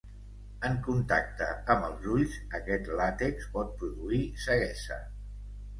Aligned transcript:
En 0.69 0.77
contacte 0.87 1.49
amb 1.75 1.85
els 1.89 2.09
ulls 2.15 2.39
aquest 2.61 2.91
làtex 3.03 3.47
pot 3.55 3.73
produir 3.83 4.25
ceguesa. 4.49 5.01